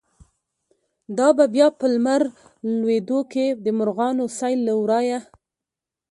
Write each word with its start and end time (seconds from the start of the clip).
دابه 1.17 1.45
بیا 1.55 1.67
په 1.79 1.85
لمر 1.93 2.21
لویدوکی، 2.79 3.47
دمرغانو 3.65 4.25
سیل 4.39 4.59
له 4.67 4.73
ورایه” 4.81 5.19